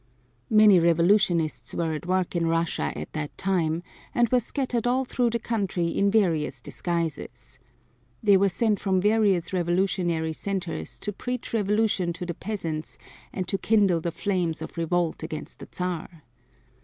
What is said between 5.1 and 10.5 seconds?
the country in various disguises. They were sent from various revolutionary